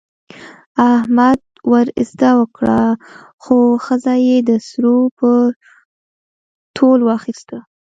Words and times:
احمد 0.93 1.39
وزده 1.71 2.31
وکړه، 2.39 2.81
خو 3.43 3.57
ښځه 3.85 4.13
یې 4.27 4.37
د 4.49 4.49
سرو 4.67 4.95
په 5.17 5.29
تول 6.75 6.99
واخیسته. 7.09 7.57